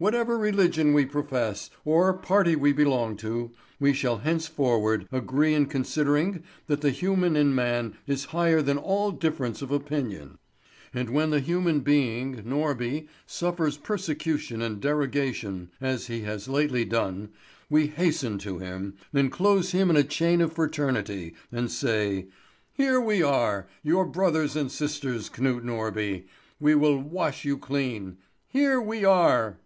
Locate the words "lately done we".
16.46-17.88